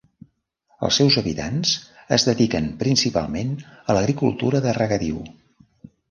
Els 0.85 0.95
seus 0.99 1.17
habitants 1.21 1.73
es 2.17 2.25
dediquen 2.29 2.69
principalment 2.79 3.51
a 3.93 3.97
l'agricultura 3.97 4.63
de 4.67 4.73
regadiu. 4.79 5.21